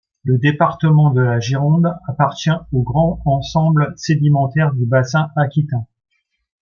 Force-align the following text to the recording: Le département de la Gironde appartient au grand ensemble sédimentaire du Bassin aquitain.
Le 0.23 0.39
département 0.39 1.11
de 1.11 1.21
la 1.21 1.39
Gironde 1.39 1.93
appartient 2.07 2.49
au 2.71 2.81
grand 2.81 3.21
ensemble 3.25 3.93
sédimentaire 3.97 4.73
du 4.73 4.87
Bassin 4.87 5.29
aquitain. 5.35 5.85